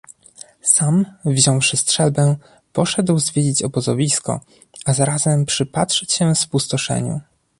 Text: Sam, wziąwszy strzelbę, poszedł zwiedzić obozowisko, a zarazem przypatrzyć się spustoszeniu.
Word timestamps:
Sam, 0.61 1.05
wziąwszy 1.25 1.77
strzelbę, 1.77 2.35
poszedł 2.73 3.19
zwiedzić 3.19 3.63
obozowisko, 3.63 4.41
a 4.85 4.93
zarazem 4.93 5.45
przypatrzyć 5.45 6.13
się 6.13 6.35
spustoszeniu. 6.35 7.21